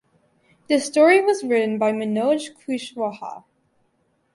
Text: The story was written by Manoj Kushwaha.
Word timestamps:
The 0.67 0.79
story 0.79 1.21
was 1.23 1.43
written 1.43 1.77
by 1.77 1.91
Manoj 1.91 2.49
Kushwaha. 2.65 3.43